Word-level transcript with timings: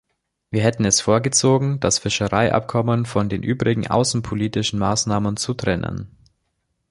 Wir 0.49 0.63
hätten 0.63 0.83
es 0.85 0.99
vorgezogen, 0.99 1.79
das 1.79 1.99
Fischereiabkommen 1.99 3.05
von 3.05 3.29
den 3.29 3.43
übrigen 3.43 3.85
außenpolitischen 3.85 4.79
Maßnahmen 4.79 5.37
zu 5.37 5.53
trennen. 5.53 6.17